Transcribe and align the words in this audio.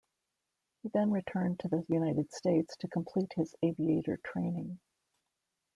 He 0.81 0.89
then 0.89 1.11
returned 1.11 1.59
to 1.59 1.67
the 1.67 1.85
United 1.87 2.33
States 2.33 2.75
to 2.77 2.87
complete 2.87 3.33
his 3.35 3.55
aviator 3.61 4.17
training. 4.25 4.79